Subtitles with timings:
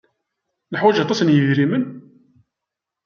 [0.71, 1.83] Neḥwaj aṭas n yidrimen?